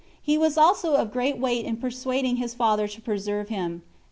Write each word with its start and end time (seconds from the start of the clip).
He 0.19 0.35
was 0.35 0.57
also 0.57 0.95
of 0.95 1.13
great 1.13 1.37
weight 1.37 1.63
in 1.63 1.77
persuading 1.77 2.37
his 2.37 2.55
father 2.55 2.87
to 2.87 3.01
preserve 3.03 3.49
him. 3.49 3.83